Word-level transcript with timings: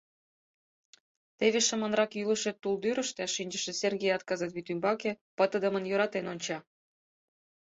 Теве 1.37 1.59
шыманрак 1.67 2.11
йӱлышӧ 2.19 2.51
тулдӱрыштӧ 2.61 3.23
шинчыше 3.35 3.73
Сергеят 3.81 4.21
кызыт 4.29 4.51
вӱд 4.55 4.67
ӱмбаке 4.73 5.11
пытыдымын 5.37 5.83
йӧратен 5.87 6.25
онча. 6.33 6.57